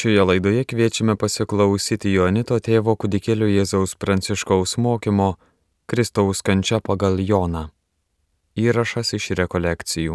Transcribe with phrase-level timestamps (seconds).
[0.00, 5.26] Šioje laidoje kviečiame pasiklausyti Jonito tėvo kudikėlio Jėzaus Pranciškaus mokymo
[5.92, 7.66] Kristaus kančia pagal Joną.
[8.56, 10.14] Įrašas iš rekolekcijų.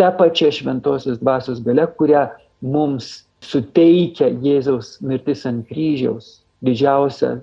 [0.00, 2.22] Ta pačia šventosios dvasios gale, kurią
[2.64, 3.10] mums
[3.44, 6.30] suteikia Jėzaus mirtis ant kryžiaus,
[6.64, 7.34] didžiausia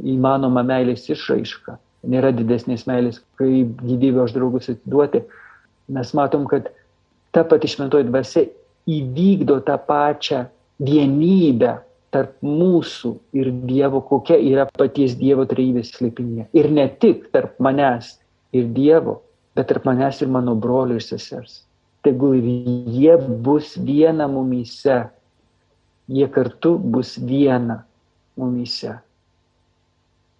[0.00, 1.74] įmanoma meilės išraiška.
[2.14, 5.20] Nėra didesnės meilės, kaip gyvybę už draugus atiduoti.
[5.98, 6.72] Mes matom, kad
[7.36, 8.46] ta pati šventoji dvasia
[8.88, 10.46] įvykdo tą pačią
[10.80, 11.76] vienybę
[12.10, 16.48] tarp mūsų ir Dievo, kokia yra paties Dievo trejybės slėpinė.
[16.56, 18.16] Ir ne tik tarp manęs
[18.56, 19.20] ir Dievo,
[19.54, 21.60] bet tarp manęs ir mano brolio ir sesers.
[22.02, 22.48] Tegul ir
[22.90, 25.04] jie bus viena mumyse.
[26.10, 27.84] Jie kartu bus viena
[28.40, 28.96] mumyse.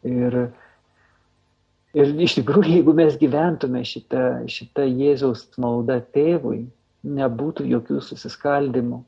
[0.09, 0.37] Ir,
[1.95, 6.65] ir iš tikrųjų, jeigu mes gyventume šitą, šitą Jėzaus maldą tėvui,
[7.07, 9.05] nebūtų jokių susiskaldimų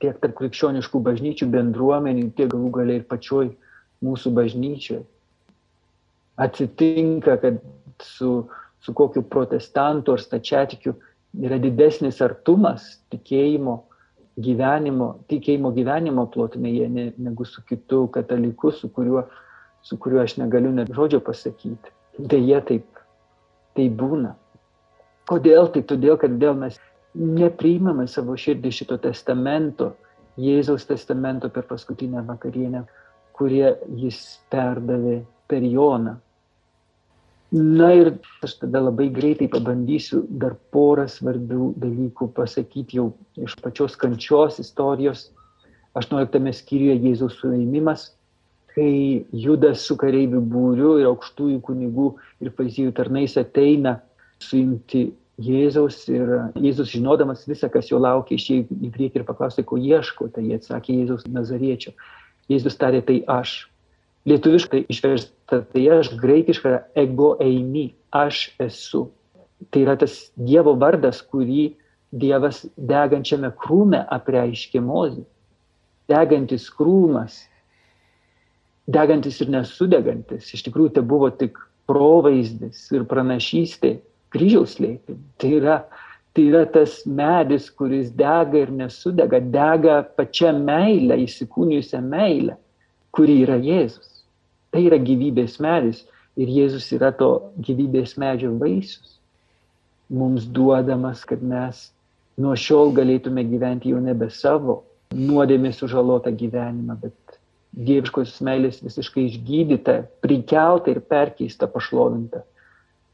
[0.00, 3.50] tiek tarp krikščioniškų bažnyčių bendruomenių, tiek galų galiai ir pačioj
[4.04, 5.02] mūsų bažnyčioj.
[6.40, 7.60] Atsitinka, kad
[8.00, 8.48] su,
[8.80, 10.94] su kokiu protestantu ar stačiatikiu
[11.44, 13.76] yra didesnis artumas tikėjimo
[14.40, 19.26] gyvenimo, tikėjimo gyvenimo plotmėje ne, negu su kitu kataliku, su kuriuo,
[19.84, 21.92] su kuriuo aš negaliu net žodžio pasakyti.
[22.18, 22.86] Deja, taip,
[23.76, 24.34] tai būna.
[25.30, 25.68] Kodėl?
[25.74, 26.80] Tai todėl, kad dėl mes
[27.14, 29.94] nepriimame savo širdį šito testamento,
[30.40, 32.84] Jėzaus testamento per paskutinę vakarienę,
[33.36, 34.20] kurie jis
[34.52, 36.14] perdavė per Joną.
[37.50, 38.12] Na ir
[38.46, 43.08] aš tada labai greitai pabandysiu dar porą svarbių dalykų pasakyti jau
[43.42, 45.32] iš pačios kančios istorijos.
[45.98, 48.12] 18 skyriuje Jėzaus suėmimas,
[48.70, 53.96] kai Judas su kareivių būriu ir aukštųjų kunigų ir faizijų tarnais ateina
[54.38, 55.08] suimti
[55.40, 56.28] Jėzaus ir
[56.60, 60.58] Jėzus žinodamas visą, kas jo laukia, išėjo į priekį ir paklausė, ko ieško, tai jie
[60.60, 61.94] atsakė Jėzaus Nazariečio.
[62.52, 63.54] Jėzus tarė, tai aš.
[64.28, 69.06] Lietuviškai išversta, tai aš, graikiškai ego eimi, aš esu.
[69.72, 71.70] Tai yra tas Dievo vardas, kurį
[72.12, 75.24] Dievas degančiame krūme apreiškė mozį.
[76.10, 77.38] Degantis krūmas,
[78.90, 81.56] degantis ir nesudegantis, iš tikrųjų tai buvo tik
[81.88, 83.96] provaizdis ir pranašystė
[84.34, 85.20] kryžiaus slėpinį.
[85.40, 85.76] Tai yra,
[86.34, 92.56] tai yra tas medis, kuris dega ir nesudega, dega pačia meilė, įsikūnijusią meilę,
[93.16, 94.24] kuri yra Jėzus.
[94.70, 96.04] Tai yra gyvybės medis
[96.38, 99.18] ir Jėzus yra to gyvybės medžio vaisius.
[100.10, 101.88] Mums duodamas, kad mes
[102.40, 104.80] nuo šiol galėtume gyventi jau nebe savo
[105.14, 107.38] nuodėmės sužalotą gyvenimą, bet
[107.74, 112.42] dieviškosios meilės visiškai išgydyta, prikelta ir perkeista, pašlovinta,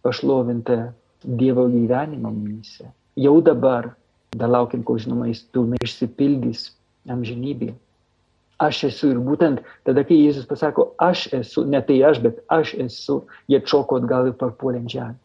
[0.04, 0.78] pašlovinta
[1.26, 2.90] Dievo gyvenimą mumise.
[3.18, 3.90] Jau dabar,
[4.36, 6.70] dar laukiam, kol žinoma, jis pilnai išsipildys
[7.10, 7.74] amžinybėje.
[8.62, 12.72] Aš esu ir būtent tada, kai Jėzus pasako, aš esu, ne tai aš, bet aš
[12.86, 13.18] esu,
[13.52, 15.18] jie čoko atgal ir parpuolė ant žemę.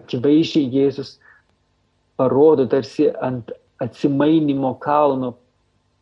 [0.00, 1.12] Akivaizdžiai Jėzus
[2.18, 5.36] parodo tarsi ant atsimainimo kalno,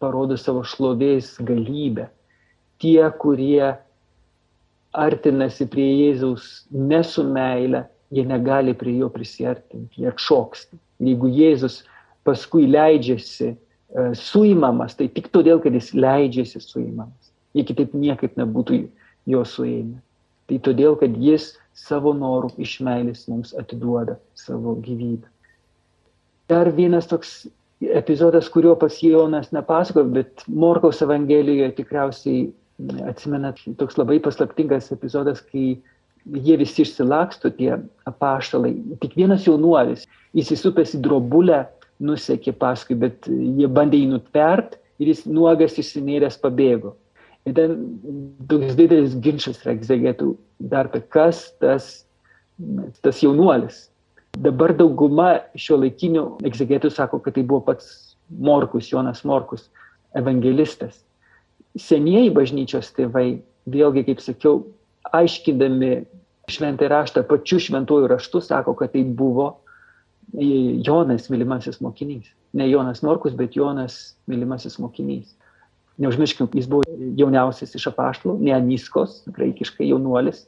[0.00, 2.08] parodo savo šlovės galybę.
[2.80, 3.74] Tie, kurie
[4.94, 7.84] artinasi prie Jėzaus ne su meile,
[8.14, 10.78] jie negali prie jo prisartinti, jie atšoksta.
[11.04, 11.82] Jeigu Jėzus
[12.26, 17.32] paskui leidžiasi uh, suimamas, tai tik todėl, kad jis leidžiasi suimamas.
[17.56, 18.82] Jie kitaip niekaip nebūtų
[19.28, 20.00] jo suėmę.
[20.48, 25.28] Tai todėl, kad jis savo norų iš meilės mums atiduoda savo gyvybę.
[26.48, 27.42] Dar vienas toks
[27.80, 32.48] epizodas, kurio pas Jonas nepasakojo, bet Morkaus Evangelijoje tikriausiai
[33.10, 35.76] atsimenat, toks labai paslaptingas epizodas, kai
[36.34, 37.78] jie visi išsilaksto, tie
[38.08, 38.74] apaštalai.
[39.02, 40.06] Tik vienas jaunuolis,
[40.36, 41.64] įsisupęs į drobulę,
[41.98, 46.94] nusekė paskui, bet jie bandė jį nutvert ir jis nuogas išsinėręs pabėgo.
[47.46, 47.76] Ir ten
[48.50, 52.04] toks didelis ginčas yra egzegetų dar apie kas tas,
[53.02, 53.86] tas jaunuolis.
[54.38, 59.70] Dabar dauguma šio laikinių egzegetų sako, kad tai buvo pats Morkus, Jonas Morkus,
[60.18, 61.00] evangelistas.
[61.78, 63.40] Senieji bažnyčios tėvai,
[63.70, 64.60] vėlgi, kaip sakiau,
[65.14, 66.05] aiškindami
[66.49, 69.58] šventą raštą, pačiu šventuoju raštu sako, kad tai buvo
[70.32, 72.28] Jonas mylimasis mokinys.
[72.52, 75.34] Ne Jonas Morkus, bet Jonas mylimasis mokinys.
[75.99, 76.84] Neužmirškim, jis buvo
[77.19, 80.46] jauniausias iš apaštalų, ne Aniskos, graikiškai jaunuolis.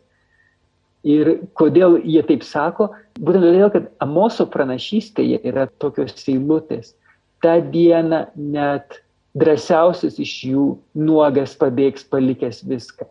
[1.05, 2.91] Ir kodėl jie taip sako?
[3.19, 6.95] Būtent todėl, kad Amoso pranašystėje yra tokios eilutės.
[7.41, 9.01] Ta diena net
[9.35, 13.09] drąsiausias iš jų nuogas pabėgs palikęs viską.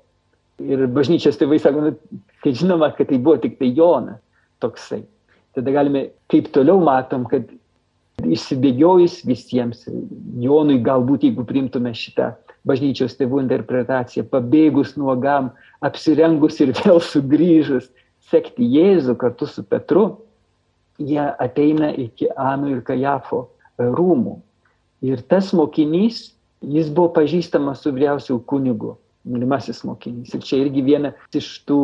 [0.59, 4.19] Ir bažnyčios tėvai sako, nu, kad žinoma, kad tai buvo tik tai Jonas
[4.59, 5.05] toksai.
[5.55, 7.47] Tada galime, kaip toliau matom, kad
[8.27, 9.85] išsibėgiojus visiems,
[10.39, 12.33] Jonui galbūt, jeigu primtume šitą
[12.67, 15.53] bažnyčios tėvų interpretaciją, pabėgus nuogam,
[15.85, 17.87] apsirengus ir vėl sugrįžus,
[18.29, 20.05] sekti Jėzų kartu su Petru,
[20.99, 23.47] jie ateina iki Ano ir Kajafo
[23.79, 24.35] rūmų.
[25.07, 30.33] Ir tas mokinys, jis buvo pažįstamas su vyriausiu kunigu, mylimasis mokinys.
[30.35, 31.81] Ir čia irgi viena iš tų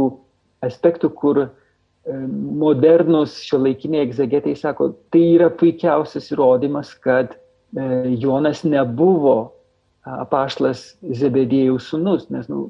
[0.66, 1.42] aspektų, kur
[2.62, 7.34] modernus šio laikiniai egzegetai sako, tai yra puikiausias įrodymas, kad
[8.22, 9.56] Jonas nebuvo
[10.06, 12.68] apaštas Zebedėjaus sunus, nes nu,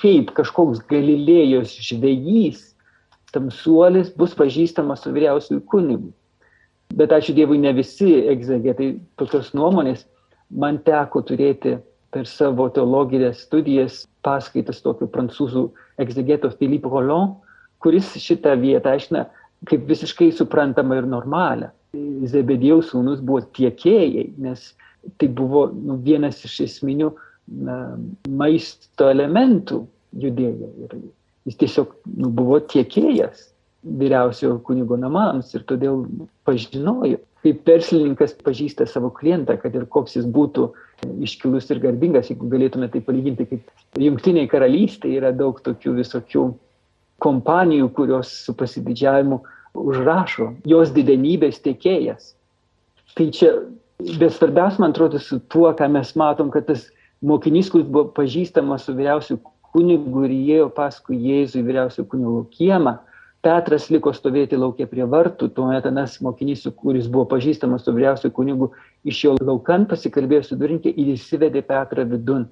[0.00, 2.62] kaip kažkoks Galilėjos žvejys,
[3.34, 6.12] tamsuolis bus pažįstamas su vyriausiųjų kunigu.
[6.96, 10.06] Bet ačiū Dievui, ne visi egzegetai tokios nuomonės.
[10.48, 11.76] Man teko turėti
[12.14, 15.66] per savo teologinės studijas paskaitas tokio prancūzų
[16.00, 17.36] egzegeto Philippe Roland,
[17.82, 19.26] kuris šitą vietą aiškina
[19.66, 21.72] kaip visiškai suprantama ir normalią.
[22.28, 24.72] Zebedėjaus sūnus buvo tiekėjai, nes
[25.18, 27.12] tai buvo nu, vienas iš esminių
[27.64, 27.78] na,
[28.28, 29.80] maisto elementų
[30.20, 30.68] judėjo.
[30.84, 30.98] Ir
[31.48, 33.48] jis tiesiog nu, buvo tiekėjas
[33.98, 36.04] vyriausiojo kunigo namams ir todėl
[36.46, 40.68] pažinojo, kaip verslininkas pažįsta savo klientą, kad ir koks jis būtų
[41.24, 46.44] iškilus ir garbingas, jeigu galėtume tai palyginti, kaip jungtiniai karalystėje yra daug tokių visokių
[47.24, 49.40] kompanijų, kurios su pasididžiavimu
[49.78, 52.34] užrašo jos didenybės tiekėjas.
[53.16, 53.52] Tai čia,
[54.20, 56.88] bet svarbiausia, man atrodo, su tuo, ką mes matom, kad tas
[57.24, 59.40] mokinys, kuris buvo pažįstamas su vyriausiu
[59.72, 62.98] kunigu ir įėjo paskui Jėzų į vyriausių kunigo kiemą,
[63.44, 68.72] Petras liko stovėti laukia prie vartų, tuomet anas mokinys, kuris buvo pažįstamas su vyriausiu kunigu,
[69.06, 72.48] iš jo laukan pasikalbėjo su durinkė ir įsivedė Petrą vidun.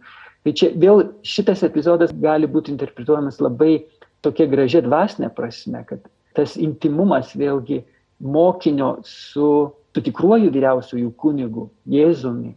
[0.46, 3.80] Tai čia vėl šitas epizodas gali būti interpretuojamas labai
[4.22, 6.06] tokia gražia dvasinė prasme, kad
[6.38, 7.80] tas intimumas vėlgi
[8.22, 12.54] mokinio su, su tikruoju vyriausiųjų kunigu, Jėzumi,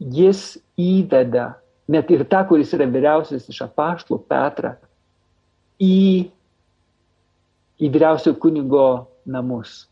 [0.00, 1.56] jis įveda
[1.90, 4.76] net ir tą, kuris yra vyriausias iš apaštlų Petrą,
[5.80, 6.30] į,
[7.80, 8.86] į vyriausio kunigo
[9.26, 9.84] namus.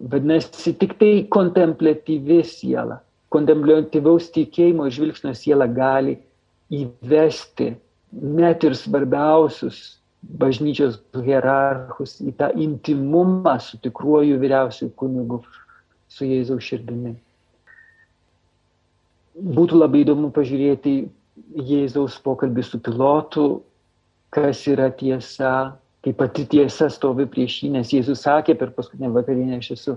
[0.00, 3.00] Vadinasi, tik tai kontemplatyvi siela,
[3.32, 6.16] kontemplatyvaus tikėjimo žvilgsnio siela gali
[6.72, 7.74] įvesti
[8.12, 9.82] net ir svarbiausius
[10.22, 15.40] bažnyčios hierarchus į tą intimumą su tikruoju vyriausiųjų kunigu,
[16.12, 17.16] su Jėzaus širdimi.
[19.32, 20.94] Būtų labai įdomu pažiūrėti
[21.56, 23.46] Jėzaus pokalbį su pilotu,
[24.32, 29.60] kas yra tiesa, kaip pati tiesa stovi prieš jį, nes Jėzus sakė per paskutinę vakarinę,
[29.62, 29.96] aš esu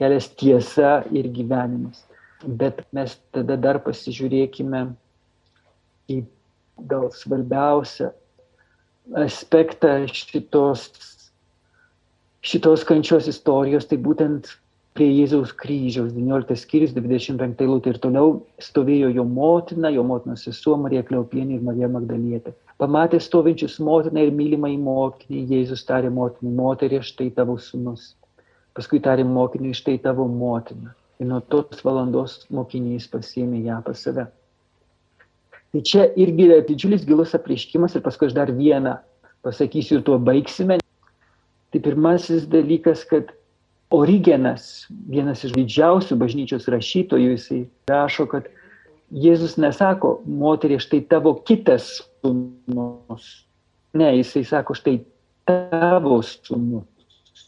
[0.00, 2.06] kelias tiesa ir gyvenimas.
[2.42, 4.86] Bet mes tada dar pasižiūrėkime
[6.10, 6.22] į
[6.88, 8.10] gal svarbiausią
[9.22, 10.88] aspektą šitos,
[12.42, 14.50] šitos kančios istorijos, tai būtent
[14.96, 20.76] prie Jėzaus kryžiaus, 19 skyrius, 25 eilutė ir toliau stovėjo jo motina, jo motinos sesuo
[20.80, 22.52] Marija Kleopienė ir Marija Magdalietė.
[22.82, 28.12] Pamatė stovinčius motiną ir mylimą į mokinį, Jėzus tarė motinai, moterį, štai tavo sunus.
[28.76, 30.94] Paskui tarė mokiniui, štai tavo motina.
[31.20, 34.26] Ir nuo tos valandos mokinys pasėmė ją pas save.
[35.72, 38.98] Tai čia irgi yra didžiulis gilus apreiškimas ir paskui aš dar vieną
[39.46, 40.80] pasakysiu ir tuo baigsime.
[41.72, 43.30] Tai pirmasis dalykas, kad
[43.92, 47.60] Origenas, vienas iš didžiausių bažnyčios rašytojų, jisai
[47.90, 48.48] rašo, kad
[49.12, 53.26] Jėzus nesako, moterį, štai tavo kitas sūnus.
[53.92, 55.02] Ne, jisai sako, štai
[55.44, 57.44] tavo sūnus.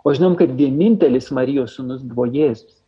[0.00, 2.78] O žinom, kad vienintelis Marijos sūnus buvo Jėzus.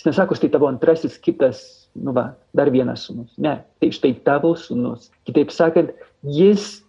[0.00, 1.62] Jis nesako, štai tavo antrasis kitas
[2.02, 3.32] nu va, dar vienas sūnus.
[3.40, 5.10] Ne, tai štai tavo sūnus.
[5.28, 6.82] Kitaip sakant, jis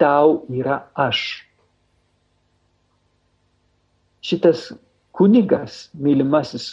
[0.00, 1.45] tau yra aš.
[4.26, 4.72] Šitas
[5.16, 6.66] kunigas, mylimasis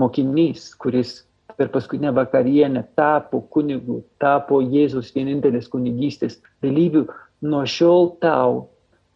[0.00, 1.20] mokinys, kuris
[1.58, 7.04] per paskutinę vakarienę tapo kunigu, tapo Jėzus vienintelis kunigystės dalyvių,
[7.44, 8.64] nuo šiol tau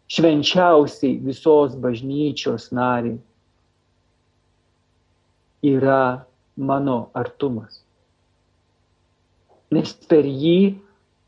[0.09, 3.19] švenčiausiai visos bažnyčios nariai
[5.73, 6.01] yra
[6.55, 7.81] mano artumas
[9.73, 10.75] nes per jį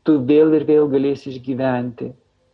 [0.06, 2.10] tu vėl ir vėl galėsi išgyventi.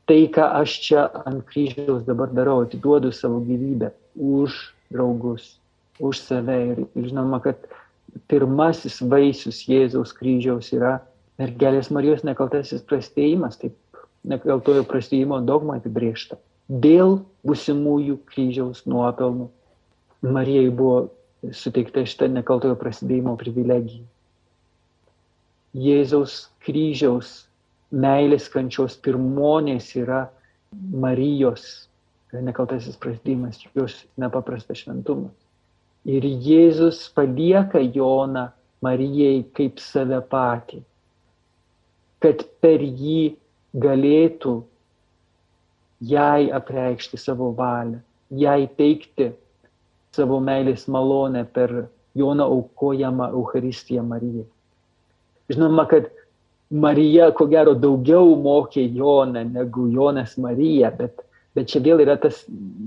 [0.09, 4.57] Tai, ką aš čia ant kryžiaus dabar darau, atiduodu savo gyvybę už
[4.89, 5.59] draugus,
[6.01, 6.57] už save.
[6.71, 7.69] Ir, ir žinoma, kad
[8.33, 10.99] pirmasis vaisius Jėzaus kryžiaus yra
[11.41, 13.77] mergelės Marijos nekaltasis prastėjimas, taip
[14.25, 16.39] nekaltojo prastėjimo dogma apibriešta.
[16.69, 19.49] Dėl busimųjų kryžiaus nuopelnų
[20.25, 21.09] Marijai buvo
[21.55, 24.03] suteikta šitą nekaltojo prasidėjimo privilegiją.
[25.79, 27.48] Jėzaus kryžiaus
[27.93, 30.27] meilės kančios pirmonės yra
[30.73, 31.89] Marijos
[32.33, 35.33] nekaltasis pražydimas, jos nepaprastas šventumas.
[36.09, 38.49] Ir Jėzus palieka Joną
[38.85, 40.83] Marijai kaip save patį,
[42.23, 43.35] kad per jį
[43.75, 44.55] galėtų
[46.01, 47.99] jai apreikšti savo valią,
[48.31, 49.33] jai teikti
[50.15, 54.47] savo meilės malonę per Joną aukojamą Eucharistiją Marijai.
[55.49, 56.09] Žinoma, kad
[56.71, 61.23] Marija, ko gero, daugiau mokė Joną negu Jonas Marija, bet,
[61.57, 62.43] bet čia vėl yra tas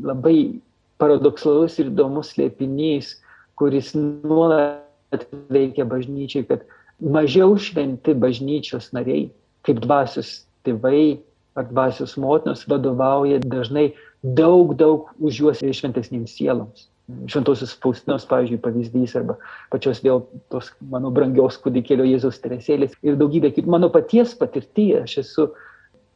[0.05, 0.61] labai
[1.01, 3.15] paradoksalus ir įdomus slėpinys,
[3.57, 6.61] kuris nuolat veikia bažnyčiai, kad
[7.01, 9.31] mažiau šventi bažnyčios nariai,
[9.65, 11.17] kaip dvasios tėvai
[11.57, 13.89] ar dvasios motinos, vadovauja dažnai
[14.21, 16.85] daug, daug už juos šventesniems sieloms
[17.31, 19.37] šventosios Faustinos, pavyzdžiui, pavyzdys, arba
[19.73, 23.71] pačios vėl tos mano brangios kūdikėlio Jėzaus teresėlės ir daugybė kitų.
[23.73, 25.47] Mano paties patirtyje aš esu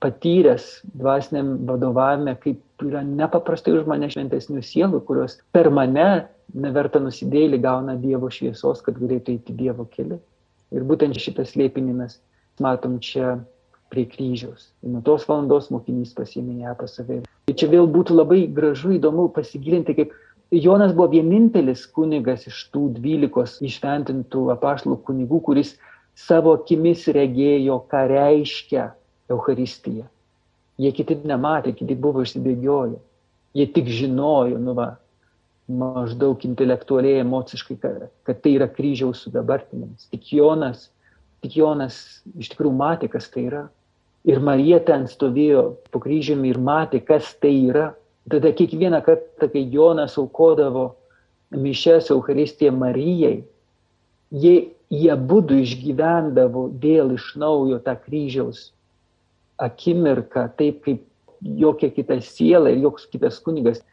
[0.04, 7.62] patyręs dvasiniam vadovavime, kaip yra nepaprastai už mane šventesnių sielų, kurios per mane neverta nusidėlį
[7.63, 10.20] gauna Dievo šviesos, kad galėtų eiti Dievo keliu.
[10.75, 12.20] Ir būtent šitas slėpinį mes
[12.62, 13.39] matom čia
[13.94, 14.70] prie kryžiaus.
[14.84, 17.22] Ir nuo tos valandos mokinys pasiėmė ją pas save.
[17.50, 20.15] Ir čia vėl būtų labai gražu, įdomu pasigilinti, kaip
[20.52, 25.74] Jonas buvo vienintelis kunigas iš tų dvylikos išventintų apaštalų kunigų, kuris
[26.16, 28.92] savo akimis regėjo, ką reiškia
[29.32, 30.06] Euharistija.
[30.78, 33.00] Jie kiti nematė, kiti buvo išsibėgioję.
[33.56, 34.90] Jie tik žinojo, nu va,
[35.72, 40.10] maždaug intelektualiai, emociškai, kad, tai yra kryžiaus sudabartinimas.
[40.12, 40.90] Tik Jonas,
[41.42, 43.66] tik Jonas iš tikrųjų matė, kas tai yra.
[44.25, 47.94] Ir Marija ten stovėjo po kryžiumi ir matė, kas tai yra.
[48.29, 50.96] Tada kiekvieną kartą, kai Jonas aukodavo
[51.51, 53.44] mišes Euharistiją Marijai,
[54.34, 54.55] jie,
[54.89, 58.72] jie būdų išgyvendavo vėl iš naujo tą kryžiaus
[59.62, 61.05] akimirką, taip kaip
[61.46, 63.84] jokia kita siela ir joks kitas kunigas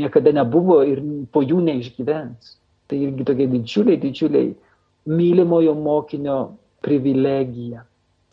[0.00, 2.56] niekada nebuvo ir po jų neišgyvens.
[2.88, 4.54] Tai irgi tokia didžiuliai, didžiuliai
[5.06, 6.38] mylimojo mokinio
[6.82, 7.84] privilegija.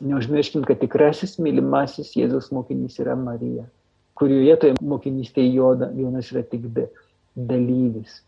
[0.07, 3.67] Neužmirškim, kad tikrasis mylimasis Jėzus mokinys yra Marija
[4.17, 6.65] kurioje toje mokinystėje Jonas yra tik
[7.37, 8.21] dalyvis,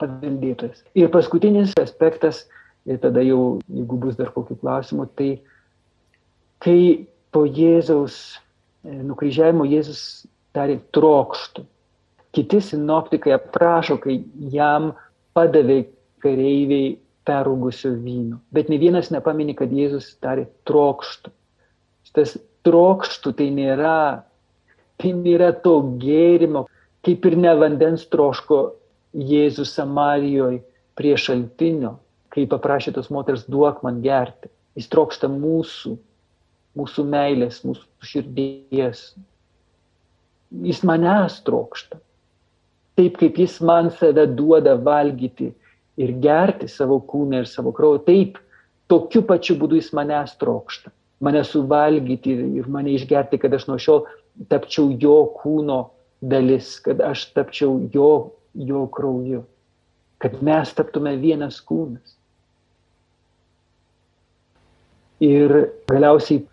[0.00, 0.82] paveldėtojas.
[0.98, 2.46] Ir paskutinis aspektas,
[2.88, 5.30] ir tada jau, jeigu bus dar kokių klausimų, tai
[6.64, 6.80] kai
[7.34, 8.38] po Jėzaus
[8.82, 10.26] e, nukryžiavimo Jėzus
[10.56, 11.66] tarė trokštų.
[12.34, 14.18] Kiti sinoptikai aprašo, kai
[14.52, 14.92] jam
[15.36, 15.84] padavė
[16.22, 16.96] kareiviai
[17.28, 18.40] perugusio vyno.
[18.54, 21.32] Bet ne vienas nepamini, kad Jėzus tarė trokštų.
[22.08, 23.98] Šitas trokštų tai nėra
[25.06, 26.66] nėra to gėrimo,
[27.06, 28.58] kaip ir ne vandens troško
[29.14, 30.62] Jėzus Samarijoje
[30.98, 31.96] prie šaltinio,
[32.34, 34.50] kai paprašė tos moters duok man gerti.
[34.78, 35.94] Jis trokšta mūsų,
[36.78, 39.14] mūsų meilės, mūsų širdies.
[40.64, 41.98] Jis manęs trokšta.
[42.98, 45.52] Taip kaip jis man save duoda valgyti
[45.98, 48.38] ir gerti savo kūną ir savo kraują, taip,
[48.90, 50.92] tokiu pačiu būdu jis manęs trokšta.
[51.22, 54.04] Mane suvalgyti ir mane išgerti, kad aš nuo šiol
[54.50, 55.88] tapčiau jo kūno
[56.20, 58.10] dalis, kad aš tapčiau jo,
[58.54, 59.42] jo krauju,
[60.22, 62.16] kad mes taptume vienas kūnas.
[65.22, 65.54] Ir
[65.90, 66.44] galiausiai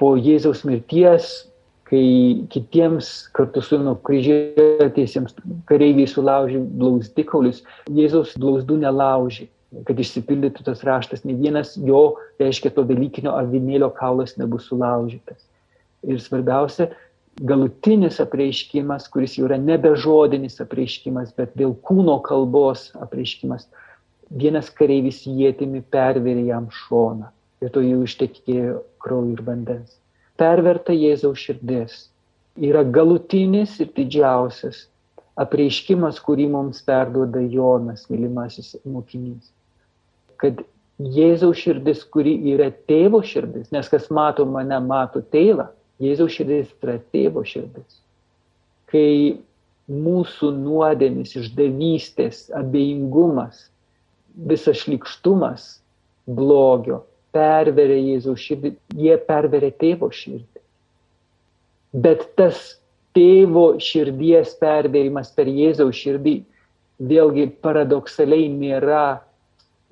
[0.00, 1.44] po Jėzaus mirties,
[1.84, 5.36] kai kitiems kartu su nuo kryžiuotėsiems
[5.68, 7.60] kareiviai sulaužė blauzdikaulius,
[7.92, 9.50] Jėzaus blauzdų nelaužė,
[9.84, 15.44] kad išsipildytų tas raštas, ne vienas jo, reiškia to dalykinio avinėlio kaulas nebus sulaužytas.
[16.04, 16.90] Ir svarbiausia,
[17.40, 23.66] galutinis apreiškimas, kuris jau yra nebe žodinis apreiškimas, bet vėl kūno kalbos apreiškimas.
[24.30, 27.30] Vienas kareivis jėtimi perverė jam šoną
[27.62, 29.96] ir to jau ištekėjo kraujo ir vandens.
[30.40, 32.08] Perverta Jėzaus širdis
[32.58, 34.86] yra galutinis ir didžiausias
[35.38, 39.50] apreiškimas, kurį mums perduoda Jonas, mylimasis mokinys.
[40.38, 40.62] Kad
[40.98, 45.68] Jėzaus širdis, kuri yra tėvo širdis, nes kas mato mane, mato tėvą,
[46.02, 48.00] Jėzaus širdis yra tėvo širdis.
[48.90, 49.38] Kai
[49.90, 53.68] mūsų nuodėmis, išdavystės, abejingumas,
[54.34, 55.66] visas šlikštumas
[56.26, 57.02] blogio
[57.34, 60.62] perveria Jėzaus širdį, jie perveria tėvo širdį.
[61.94, 62.80] Bet tas
[63.14, 66.40] tėvo širdies perverimas per Jėzaus širdį
[66.98, 69.20] vėlgi paradoksaliai nėra,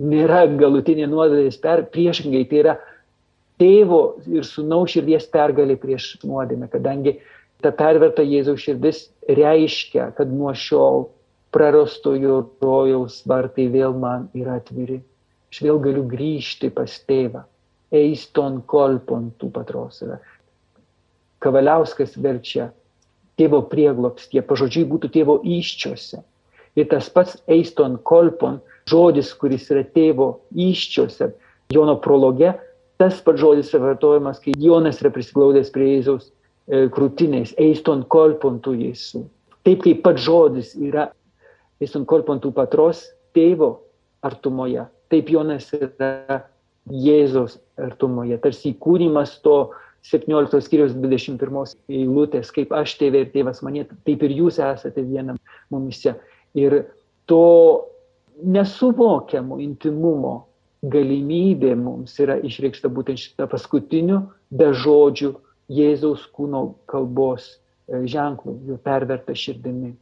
[0.03, 2.75] nėra galutinė nuodėmės per, priešingai tai yra
[3.63, 7.21] tėvo ir sunaus širdies pergalė prieš nuodėmę, kadangi
[7.63, 11.07] ta perverta Jėzaus širdis reiškia, kad nuo šiol
[11.55, 14.99] prarastojo rojaus vartai vėl man yra atviri.
[15.53, 17.45] Aš vėl galiu grįžti pas tėvą.
[17.93, 20.17] Eiston kolpon tų patros yra.
[21.45, 22.71] Kavaliauskas verčia
[23.37, 26.23] tėvo prieglopstie, pažodžiui būtų tėvo iščiose.
[26.79, 31.35] Ir tas pats eiston kolpon, žodis, kuris yra tėvo iščiose,
[31.73, 32.51] Jono prologe,
[33.03, 38.61] tas pats žodis yra vartojamas, kai Jonas yra prisiglaudęs prie Jėzaus e, krūtinės, eiston kolpon
[38.63, 39.25] tų Jėzų.
[39.67, 41.09] Taip kaip pats žodis yra
[41.83, 43.75] eiston kolpon tų patros tėvo
[44.23, 46.45] artumoje, taip Jonas yra
[46.91, 49.57] Jėzaus artumoje, tarsi įkūrimas to
[50.07, 55.39] 17 skyriaus 21 eilutės, kaip aš tėvė ir tėvas mane, taip ir jūs esate vienam
[55.75, 56.15] mumise.
[56.59, 56.85] Ir
[57.31, 57.43] to
[58.43, 60.37] nesuvokiamo intimumo
[60.83, 65.33] galimybė mums yra išreikšta būtent šitą paskutiniu be žodžių
[65.73, 69.93] Jėzaus kūno kalbos e, ženklų, jų perverta širdimi,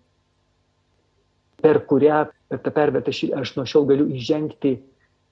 [1.60, 4.78] per kurią, per tą pervertą širdį aš nuo šiol galiu įžengti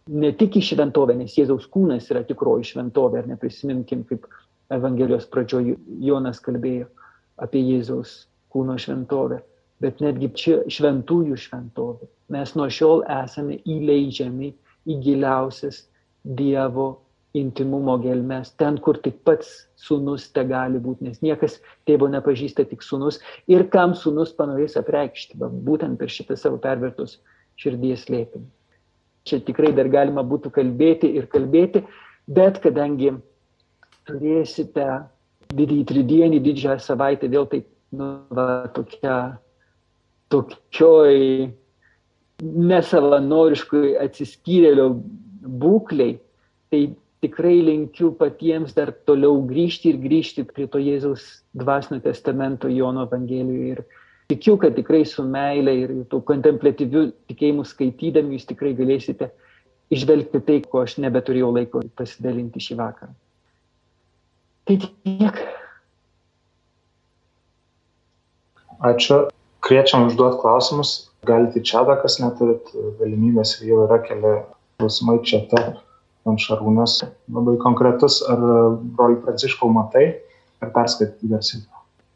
[0.09, 4.29] ne tik į šventovę, nes Jėzaus kūnas yra tikroji šventovė, ar neprisiminkim, kaip
[4.73, 6.91] Evangelijos pradžioje Jonas kalbėjo
[7.41, 9.41] apie Jėzaus kūno šventovę,
[9.81, 12.09] bet netgi čia šventųjų šventovė.
[12.37, 14.53] Mes nuo šiol esame įleidžiami
[14.89, 15.85] į giliausias
[16.39, 16.89] Dievo
[17.37, 22.83] intimumo gelmes, ten, kur tik pats sunus te gali būti, nes niekas tėvo nepažįsta tik
[22.83, 27.19] sunus ir kam sunus panorės apreikšti, būtent per šitą savo pervertus
[27.61, 28.49] širdies lėpinį.
[29.29, 31.85] Čia tikrai dar galima būtų kalbėti ir kalbėti,
[32.27, 33.13] bet kadangi
[34.09, 34.89] turėsite
[35.53, 39.19] didįjį tridienį, didžiąją savaitę, vėl taip, nu, va, tokia,
[40.33, 41.51] tokioj
[42.43, 44.89] nesavanoriškai atsiskyrėlio
[45.63, 46.19] būkliai,
[46.71, 46.83] tai
[47.25, 51.25] tikrai linkiu patiems dar toliau grįžti ir grįžti prie to Jėzaus
[51.59, 53.75] dvasinio testamento Jono Evangelijoje.
[53.75, 53.83] Ir
[54.31, 59.33] tikiu, kad tikrai su meile ir to kontemplatyviu tikėjimu skaitydami jūs tikrai galėsite
[59.91, 63.15] išvelgti tai, ko aš nebeturėjau laiko pasidalinti šį vakarą.
[64.69, 65.43] Tai tiek.
[68.85, 69.25] Ačiū.
[69.65, 71.08] Kviečiam užduoti klausimus.
[71.27, 72.71] Galite čia, kas neturit
[73.01, 74.39] galimybės, jau yra keli
[74.79, 75.43] klausimai čia.
[76.29, 77.01] Ant šarūnas
[77.33, 78.21] labai konkretus.
[78.29, 78.43] Ar
[78.97, 80.21] broli Pranciškau matai,
[80.61, 81.65] ar perskaityti garsiai?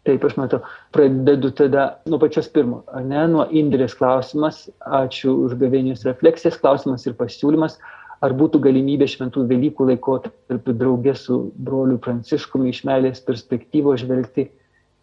[0.07, 0.61] Taip, aš matau.
[0.93, 4.67] Pradedu tada nuo pačios pirmo, ar ne, nuo Indrės klausimas.
[4.83, 7.79] Ačiū už gavėnius refleksijas, klausimas ir pasiūlymas
[8.23, 14.49] ar būtų galimybė šventų Velykų laikotarpiu draugė su broliu Pranciškumi iš meilės perspektyvos žvelgti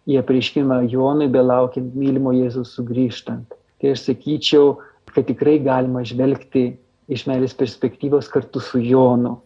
[0.09, 3.58] į apreiškimą Jonui, belaukiant mylimo Jėzaus sugrįžtant.
[3.79, 4.77] Tai aš sakyčiau,
[5.13, 6.65] kad tikrai galima žvelgti
[7.09, 9.37] iš meilės perspektyvos kartu su Jonu,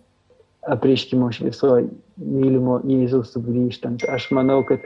[0.74, 4.06] apreiškimo šviesoje mylimo Jėzaus sugrįžtant.
[4.10, 4.84] Aš manau, kad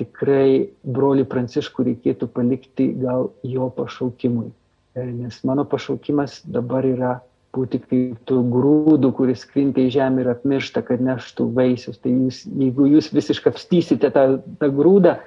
[0.00, 4.50] tikrai broli Pranciškų reikėtų palikti gal jo pašaukimui.
[4.96, 7.12] Nes mano pašaukimas dabar yra
[7.52, 11.98] būti kaip tų grūdų, kuris krinta į žemę ir apmiršta, kad neštų vaisius.
[12.00, 14.24] Tai jūs, jeigu jūs visiškai apstysite tą,
[14.60, 15.18] tą grūdą,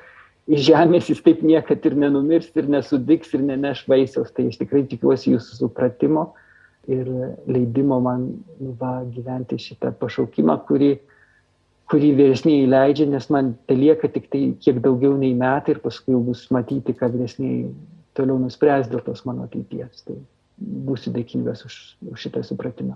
[0.47, 4.31] iš žemės jis taip niekad ir nenumirs, ir nesudiks, ir neneš vaisiaus.
[4.35, 6.29] Tai aš tikrai tikiuosi jūsų supratimo
[6.91, 7.09] ir
[7.49, 8.27] leidimo man
[8.59, 10.91] nu, va, gyventi šitą pašaukimą, kurį,
[11.89, 16.13] kurį vyresniai leidžia, nes man tai lieka tik tai kiek daugiau nei metai ir paskui
[16.13, 17.65] jau bus matyti, kad vyresniai
[18.17, 20.05] toliau nuspręs dėl tos mano ateities.
[20.05, 20.19] Tai
[20.61, 21.75] būsiu dėkingas už,
[22.13, 22.95] už šitą supratimą.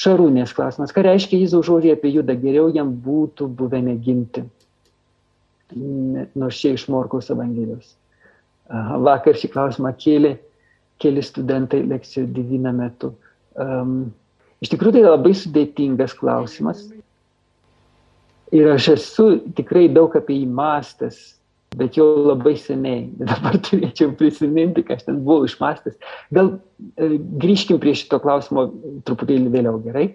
[0.00, 0.92] Šarūnės klausimas.
[0.94, 2.36] Ką reiškia Jėzaus žodžiai apie judą?
[2.38, 4.44] Geriau jam būtų buvę neginti.
[5.74, 7.94] Nors čia iš Morkaus Evangelijos.
[9.04, 10.36] Vakar šį klausimą kėlė
[11.00, 13.14] keli studentai lekcijų divina metu.
[13.56, 14.10] Um,
[14.60, 16.84] iš tikrųjų tai labai sudėtingas klausimas.
[18.54, 21.20] Ir aš esu tikrai daug apie jį mąstęs
[21.76, 23.04] bet jau labai seniai.
[23.30, 25.98] Dabar turėčiau prisiminti, ką aš ten buvau išmastęs.
[26.34, 26.56] Gal
[26.96, 28.68] e, grįžkim prie šito klausimo
[29.06, 30.10] truputėlį vėliau, gerai?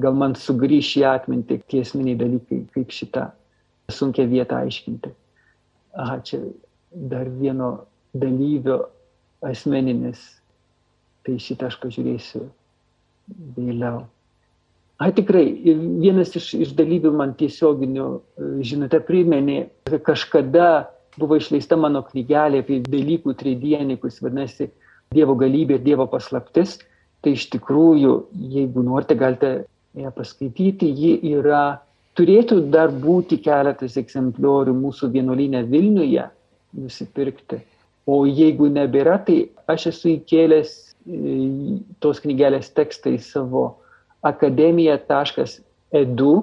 [0.00, 3.28] Gal man sugrįš į atmintį tie esminiai dalykai, kaip šitą
[3.94, 5.12] sunkia vietą aiškinti.
[5.98, 6.42] Aha, čia
[6.90, 8.84] dar vieno dalyvio
[9.46, 10.22] asmeninis.
[11.26, 12.46] Tai šitą aš pažiūrėsiu
[13.56, 14.06] vėliau.
[15.00, 15.44] A, tikrai,
[16.00, 19.62] vienas iš, iš dalyvių man tiesioginių e, žinutę priminė,
[20.04, 24.68] kažkada buvo išleista mano knygelė apie Velykų tridienį, kuris vadinasi
[25.14, 26.78] Dievo galybė ir Dievo paslaptis.
[27.20, 28.12] Tai iš tikrųjų,
[28.52, 29.50] jeigu norite, galite
[29.98, 30.88] ją paskaityti.
[30.88, 31.80] Ji yra,
[32.20, 36.26] turėtų dar būti keletas egzempliorių mūsų vienuolinė Vilniuje
[36.76, 37.62] nusipirkti.
[38.10, 39.36] O jeigu nebėra, tai
[39.70, 40.72] aš esu įkėlęs e,
[42.02, 43.64] tos knygelės tekstą į savo
[44.26, 46.42] akademija.edu e,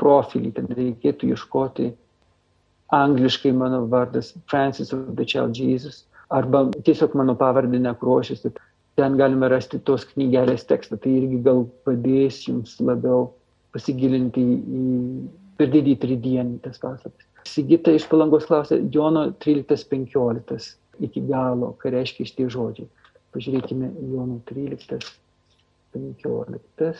[0.00, 0.48] profilį.
[0.56, 1.86] Ten reikėtų ieškoti
[2.94, 5.96] angliškai mano vardas Francis of the Child Jesus,
[6.30, 8.40] arba tiesiog mano pavardė nekrošis.
[8.94, 10.94] Ten galime rasti tos knygelės tekstą.
[11.02, 13.32] Tai irgi gal padės jums labiau
[13.74, 14.82] pasigilinti į
[15.58, 17.26] per didį tridienį tas paslaptis.
[17.48, 22.88] Sigita iš palangos klausė Jono 13.15 iki galo, ką reiškia šitie žodžiai.
[23.34, 26.98] Pažiūrėkime Jono 13.15.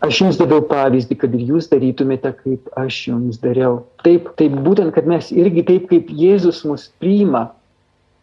[0.00, 3.74] Aš jums daviau pavyzdį, kad ir jūs darytumėte, kaip aš jums dariau.
[4.00, 7.52] Taip, taip būtent, kad mes irgi taip, kaip Jėzus mus priima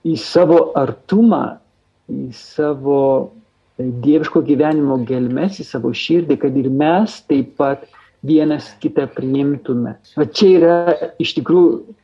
[0.02, 1.62] į savo artumą,
[2.10, 3.37] į savo
[3.78, 7.86] dieviško gyvenimo gelmes, į savo širdį, kad ir mes taip pat
[8.26, 9.96] vienas kitą priimtume.
[10.18, 10.78] O čia yra
[11.22, 11.96] iš tikrųjų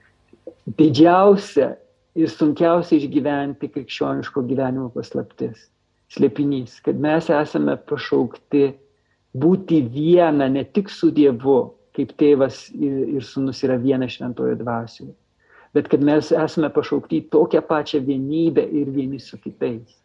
[0.79, 1.73] didžiausia
[2.15, 5.65] ir sunkiausia išgyventi krikščioniško gyvenimo paslaptis,
[6.13, 8.69] slėpinys, kad mes esame pašaukti
[9.33, 15.13] būti viena ne tik su Dievu, kaip tėvas ir, ir sunus yra viena šventojo dvasioje,
[15.73, 20.02] bet kad mes esame pašaukti tokią pačią vienybę ir vieni su kitais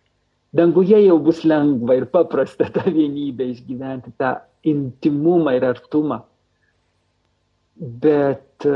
[0.53, 6.23] danguje jau bus lengva ir paprasta tą vienybę išgyventi, tą intimumą ir artumą.
[7.77, 8.67] Bet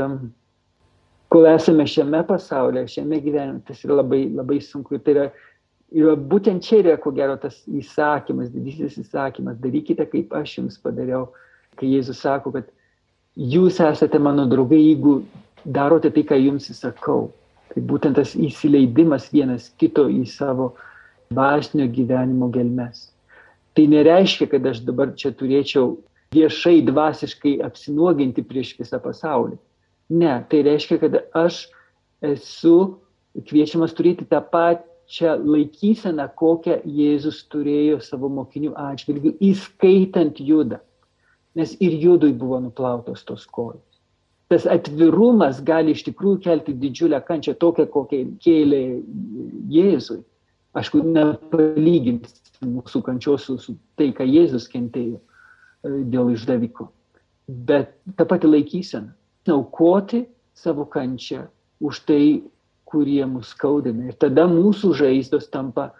[1.33, 4.99] kol esame šiame pasaulyje, šiame gyvenime, tas yra labai, labai sunku.
[5.01, 5.25] Tai yra,
[5.91, 11.31] yra būtent čia yra, ko gero, tas įsakymas, didysis įsakymas, darykite, kaip aš jums padariau.
[11.73, 12.67] Kai Jėzus sako, kad
[13.33, 15.23] jūs esate mano draugai, jeigu
[15.65, 17.31] darote tai, ką jums įsakau.
[17.73, 20.89] Tai būtent tas įsileidimas vienas kito į savo uh,
[21.33, 23.09] dvasinio gyvenimo gelmes.
[23.73, 25.95] Tai nereiškia, kad aš dabar čia turėčiau
[26.33, 29.57] viešai dvasiškai apsinuoginti prieš visą pasaulį.
[30.13, 31.63] Ne, tai reiškia, kad aš
[32.23, 32.77] esu
[33.49, 40.81] kviečiamas turėti tą pačią laikyseną, kokią Jėzus turėjo savo mokinių atžvilgių, įskaitant judą.
[41.57, 43.81] Nes ir judui buvo nuplautos tos kojos.
[44.49, 48.81] Tas atvirumas gali iš tikrųjų kelti didžiulę kančią, tokią, kokią kėlė
[49.73, 50.21] Jėzui.
[50.73, 52.31] Aišku, nepalyginti
[52.65, 56.87] mūsų kančios su, su tai, ką Jėzus kentėjo e, dėl išdaviko.
[57.47, 59.13] Bet ta pati laikysena-
[59.57, 60.23] aukoti
[60.57, 61.45] savo kančią
[61.83, 62.43] už tai,
[62.85, 64.07] kurie mus skaudina.
[64.09, 65.91] Ir tada mūsų žaizdos tampa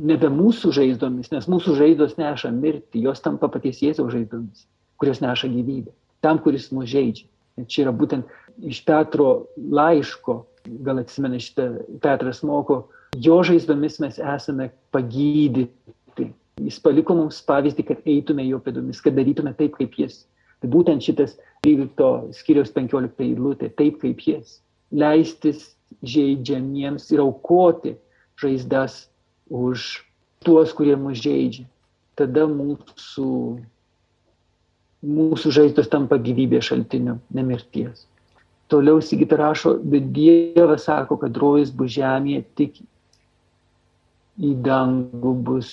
[0.00, 4.64] nebe mūsų žaizdomis, nes mūsų žaizdos neša mirtį, jos tampa paties Jėzaus žaizdomis,
[4.96, 5.92] kurios neša gyvybę.
[6.24, 7.28] Tam, kuris mus žaidžia.
[7.60, 8.28] Ir čia yra būtent
[8.64, 10.38] iš Petro laiško,
[10.86, 11.68] gal atsimena šitą,
[12.00, 12.86] Petras moko,
[13.20, 16.30] Jo žaizdomis mes esame pagydyti.
[16.62, 20.22] Jis paliko mums pavyzdį, kad eitume jo pėdomis, kad darytume taip, kaip jis.
[20.62, 21.34] Tai būtent šitas
[21.66, 24.60] 13 skiriaus 15 eilutė, taip kaip jis.
[24.92, 25.72] Leistis
[26.06, 27.96] žaidžiamiems ir aukoti
[28.40, 29.08] žaizdas
[29.52, 30.04] už
[30.44, 31.66] tuos, kurie mus žaidžia.
[32.16, 33.28] Tada mūsų,
[35.04, 38.06] mūsų žaizdos tampa gyvybės šaltiniu, nemirties.
[38.72, 42.80] Toliau Sigita rašo, bet Dievas sako, kad rojus bus žemėje tik
[44.40, 45.72] į dangų bus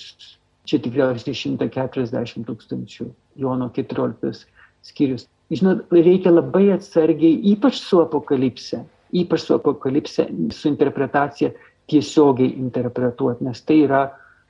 [0.70, 4.46] čia tikriausiai 140 tūkstančių, Jono 14
[4.86, 5.28] skyrius.
[5.50, 8.84] Žinot, reikia labai atsargiai, ypač su apokalipse,
[9.18, 11.54] ypač su apokalipse, su interpretacija
[11.90, 14.04] tiesiogiai interpretuoti, nes tai yra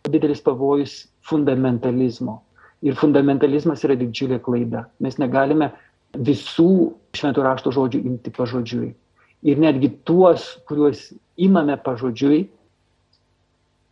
[0.10, 2.42] didelis pavojus fundamentalizmo.
[2.84, 4.86] Ir fundamentalizmas yra didžiulė klaida.
[5.04, 5.72] Mes negalime
[6.16, 8.92] visų šventų rašto žodžių imti pažodžiui.
[9.48, 12.48] Ir netgi tuos, kuriuos imame pažodžiui,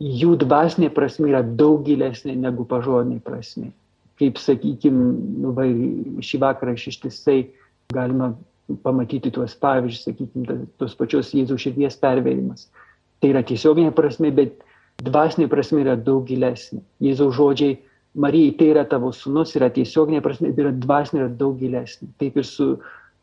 [0.04, 3.72] jų dvasinė prasme yra daug gilesnė negu pažodinė prasme.
[4.18, 5.10] Kaip, sakykime,
[5.44, 5.66] nu, va,
[6.26, 7.40] šį vakarą ištisai
[7.94, 8.32] galima
[8.84, 12.68] pamatyti tuos pavyzdžius, sakykime, tos pačios Jėzaus širdies pervėrimas.
[13.22, 14.58] Tai yra tiesioginė prasme, bet
[15.06, 16.82] dvasinė prasme yra daug gilesnė.
[17.02, 17.78] Jėzaus žodžiai
[18.18, 22.10] Marijai, tai yra tavo sunus, yra tiesioginė prasme, bet yra dvasinė yra daug gilesnė.
[22.22, 22.72] Taip ir su,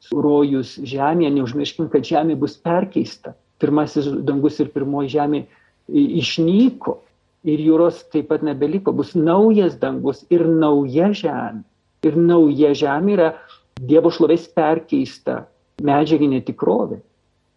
[0.03, 3.35] su rojus žemėje, neužmirškim, kad žemė bus perkeista.
[3.63, 5.45] Pirmasis dangus ir pirmoji žemė
[5.89, 6.99] išnyko
[7.45, 11.65] ir jūros taip pat nebeliko, bus naujas dangus ir nauja žemė.
[12.05, 13.29] Ir nauja žemė yra
[13.75, 15.49] Dievo šlovės perkeista
[15.83, 17.01] medžiaginė tikrovė,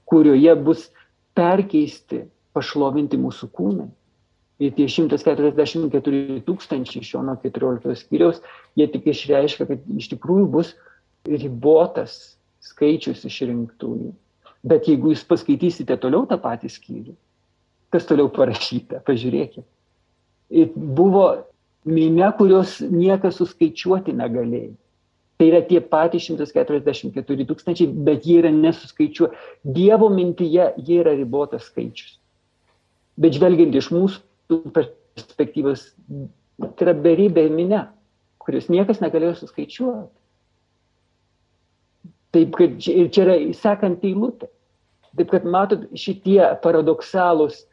[0.09, 0.87] kurioje bus
[1.37, 2.23] perkeisti,
[2.57, 3.89] pašlovinti mūsų kūnai.
[4.57, 8.39] Ir tie 144 tūkstančiai iš Jono 14 skyriaus,
[8.73, 10.73] jie tik išreiškia, kad iš tikrųjų bus
[11.29, 14.09] ribotas skaičius išrinktųjų.
[14.67, 17.13] Bet jeigu jūs paskaitysite toliau tą patį skyrių,
[17.93, 19.65] kas toliau parašyta, pažiūrėkit.
[20.75, 21.27] Buvo
[21.87, 24.75] minė, kurios niekas suskaičiuoti negalėjo.
[25.37, 29.37] Tai yra tie patys 144 tūkstančiai, bet jie yra nesuskaičiuoti.
[29.75, 32.15] Dievo mintyje jie yra ribotas skaičius.
[33.21, 35.91] Bet žvelgiant iš mūsų perspektyvos,
[36.77, 37.85] tai yra beribė minė,
[38.41, 40.09] kurios niekas negalėjo suskaičiuoti.
[42.33, 44.49] Taip, kad čia, čia yra sekant eilutė.
[45.17, 47.63] Taip, kad matot, šitie paradoksalūs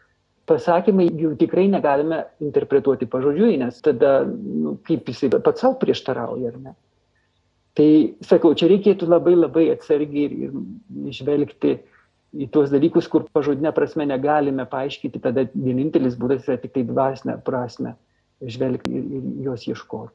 [0.49, 6.59] pasakymai jų tikrai negalime interpretuoti pažodžiui, nes tada nu, kaip jisai pats savo prieštarauja, ar
[6.61, 6.75] ne?
[7.75, 7.89] Tai
[8.23, 11.79] sakau, čia reikėtų labai labai atsargiai ir, ir žvelgti
[12.35, 17.41] į tuos dalykus, kur pažodinė prasme negalime paaiškinti, tada vienintelis būdas yra tik tai dvasinė
[17.47, 17.97] prasme
[18.43, 20.15] žvelgti ir, ir jos ieškoti.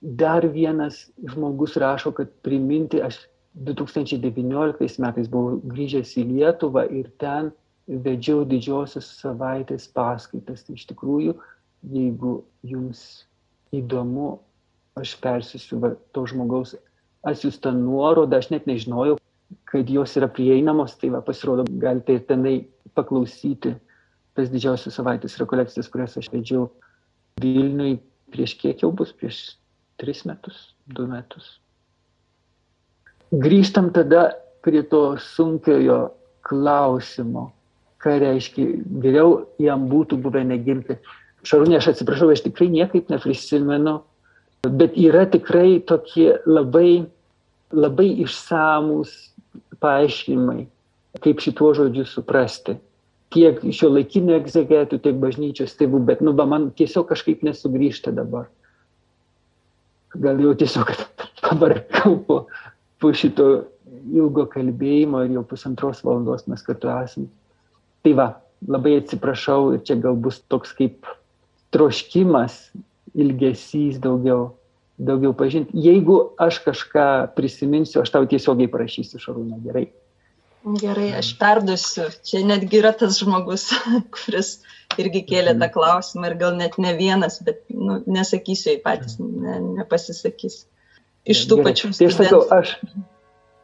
[0.00, 3.18] Dar vienas žmogus rašo, kad priminti, aš
[3.66, 7.50] 2019 metais buvau grįžęs į Lietuvą ir ten
[7.90, 10.62] vedžiau didžiosios savaitės paskaitas.
[10.66, 11.34] Tai iš tikrųjų,
[11.90, 12.34] jeigu
[12.66, 13.24] jums
[13.74, 14.38] įdomu,
[15.00, 16.76] aš persisiu va, to žmogaus
[17.26, 19.18] atsiųstą nuorodą, aš net nežinojau,
[19.70, 22.56] kad jos yra prieinamos, tai va, pasirodo, galite ir tenai
[22.94, 23.74] paklausyti
[24.38, 26.68] tas didžiausios savaitės rekolekcijas, kurias aš vedžiau
[27.40, 27.98] Vilniui
[28.30, 29.56] prieš kiek jau bus, prieš
[30.00, 31.58] tris metus, du metus.
[33.30, 34.30] Grįžtam tada
[34.64, 36.10] prie to sunkiojo
[36.46, 37.50] klausimo,
[38.00, 38.66] ką reiškia,
[39.02, 40.96] geriau jam būtų buvę negimti.
[41.46, 44.00] Šarūnė, aš atsiprašau, aš tikrai niekaip neprisimenu,
[44.66, 47.06] bet yra tikrai tokie labai,
[47.72, 49.12] labai išsamus
[49.80, 50.66] paaiškinimai,
[51.24, 52.76] kaip šituo žodžiu suprasti.
[53.30, 58.48] Tiek šio laikinio egzegetų, tiek bažnyčios tėvų, bet nu, ba, man tiesiog kažkaip nesugrįžta dabar.
[60.18, 60.90] Gal jau tiesiog
[61.44, 62.40] pavarkau po,
[63.00, 63.50] po šito
[64.10, 67.30] ilgo kalbėjimo ir jau pusantros valandos mes kartu esame.
[68.04, 68.28] Tai va,
[68.68, 71.08] labai atsiprašau ir čia gal bus toks kaip
[71.74, 72.56] troškimas,
[73.14, 74.50] ilgesys daugiau
[75.00, 75.76] daugiau pažinti.
[75.80, 79.86] Jeigu aš kažką prisiminsiu, aš tau tiesiogiai parašysiu, Šarūna, gerai.
[80.60, 82.10] Gerai, aš perduosiu.
[82.26, 83.70] Čia netgi yra tas žmogus,
[84.16, 84.58] kuris
[85.00, 89.56] irgi kėlė tą klausimą ir gal net ne vienas, bet nu, nesakysiu, jei patys ne,
[89.80, 90.64] nepasisakys.
[91.30, 91.70] Iš tų Gerai.
[91.70, 91.92] pačių.
[91.96, 92.74] Tai aš sakau, aš,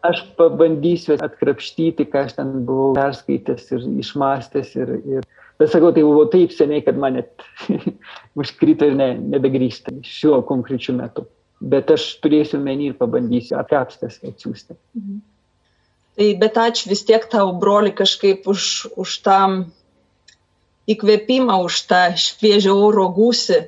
[0.05, 6.05] aš pabandysiu atkrapštyti, ką aš ten buvau perskaitęs ir išmastęs ir, ir Bet sakau, tai
[6.05, 7.45] buvo taip seniai, kad man net
[8.41, 11.25] užkrito ir ne, nebegrįžta šiuo konkrečiu metu.
[11.65, 14.77] Bet aš turėsiu menį ir pabandysiu atkapstęs atsiųsti.
[14.99, 15.23] Mhm.
[16.17, 18.63] Tai bet ačiū vis tiek tau, broli, kažkaip už,
[18.97, 19.41] už tą
[20.89, 23.59] įkvėpimą, už tą šviežią oro gūsį.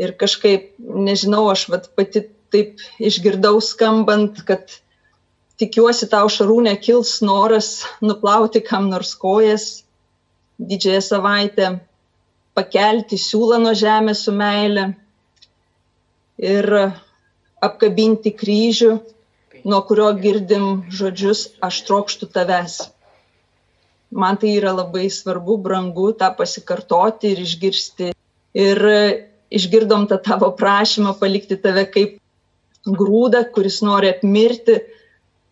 [0.00, 4.80] Ir kažkaip, nežinau, aš vat, pati taip išgirdau skambant, kad
[5.60, 9.84] tikiuosi tau šarūnė kils noras nuplauti kam nors kojas
[10.58, 11.70] didžiąją savaitę,
[12.54, 14.92] pakelti siūlą nuo žemės su meile
[16.38, 16.68] ir
[17.64, 18.92] apkabinti kryžių,
[19.64, 22.80] nuo kurio girdim žodžius aš trokštų tavęs.
[24.14, 28.12] Man tai yra labai svarbu, brangu tą pasikartoti ir išgirsti.
[28.54, 28.78] Ir
[29.50, 32.20] išgirdom tą tavo prašymą palikti tave kaip
[32.86, 34.78] grūdą, kuris nori apmirti.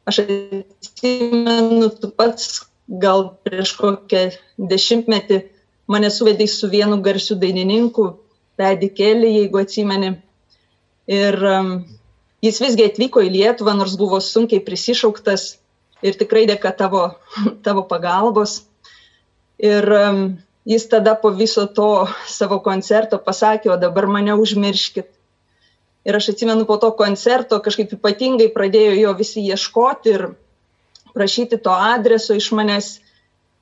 [0.09, 2.65] Aš atsimenu, tu pats
[3.03, 4.23] gal prieš kokią
[4.59, 5.39] dešimtmetį
[5.93, 8.19] mane suvedai su vienu garsiu dainininku,
[8.61, 10.11] Pedikėlį, jeigu atsimeni.
[11.11, 11.71] Ir um,
[12.45, 15.47] jis visgi atvyko į Lietuvą, nors buvo sunkiai prisišauktas
[16.05, 17.07] ir tikrai dėka tavo,
[17.67, 18.61] tavo pagalbos.
[19.63, 20.21] Ir um,
[20.69, 25.09] jis tada po viso to savo koncerto pasakė, o dabar mane užmirškit.
[26.03, 30.25] Ir aš atsimenu po to koncerto kažkaip ypatingai pradėjo jo visi ieškoti ir
[31.15, 32.89] prašyti to adreso iš manęs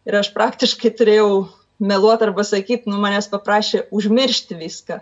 [0.09, 1.31] ir aš praktiškai turėjau
[1.81, 5.01] meluoti arba sakyti, nu manęs paprašė užmiršti viską.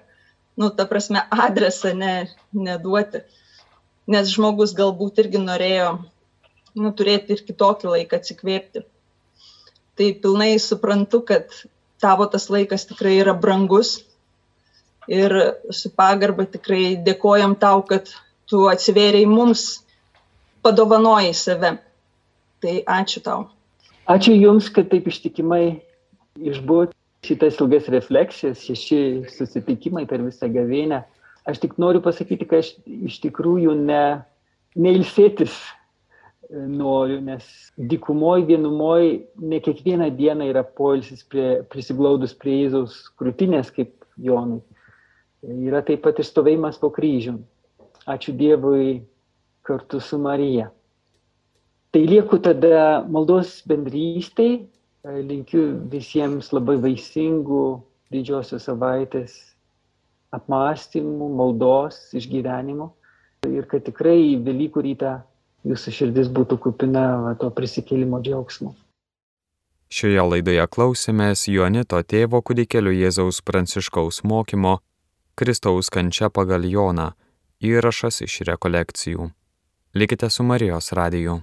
[0.59, 2.15] Nu, ta prasme, adresą ne,
[2.51, 3.23] neduoti.
[4.11, 5.91] Nes žmogus galbūt irgi norėjo
[6.75, 8.83] nu, turėti ir kitokį laiką atsikvėpti.
[9.99, 11.55] Tai pilnai suprantu, kad
[12.03, 13.99] tavo tas laikas tikrai yra brangus
[15.09, 15.35] ir
[15.73, 18.11] su pagarba tikrai dėkojam tau, kad
[18.49, 19.83] tu atsivėriai mums,
[20.65, 21.77] padovanojai save.
[22.63, 23.49] Tai ačiū tau.
[24.09, 25.79] Ačiū Jums, kad taip ištikimai
[26.39, 26.97] išbūti
[27.29, 29.01] šitas ilgas refleksijas, šeši
[29.35, 31.03] susitikimai per visą gavėnę.
[31.49, 34.21] Aš tik noriu pasakyti, kad aš iš tikrųjų ne,
[34.77, 35.55] neilsėtis
[36.49, 37.45] noriu, nes
[37.77, 44.63] dykumoje, vienumoje ne kiekvieną dieną yra poilsis prie, prisiglaudus prie Jėzaus krūtinės, kaip Jonui.
[45.47, 47.45] Yra taip pat ir stovėjimas po kryžium.
[48.09, 49.03] Ačiū Dievui
[49.63, 50.71] kartu su Marija.
[51.93, 54.59] Tai lieku tada maldos bendrystėj,
[55.05, 57.63] linkiu visiems labai vaisingų
[58.13, 59.37] didžiosios savaitės
[60.35, 62.91] apmąstymų, maldos, išgyvenimų
[63.49, 65.15] ir kad tikrai Velykų rytą
[65.69, 68.75] jūsų širdis būtų kupina va, to prisikėlimo džiaugsmo.
[69.89, 74.79] Šioje laidoje klausėmės Jonito tėvo kūdikėlio Jėzaus Pranciškaus mokymo
[75.39, 77.13] Kristaus kančia pagal Joną
[77.63, 79.29] įrašas iš rekolekcijų.
[79.95, 81.37] Likite su Marijos radiju.